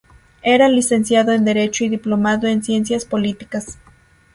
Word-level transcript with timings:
Era 0.41 0.67
licenciado 0.67 1.31
en 1.31 1.45
Derecho 1.45 1.85
y 1.85 1.89
diplomado 1.89 2.47
en 2.47 2.63
Ciencias 2.63 3.05
Políticas. 3.05 3.77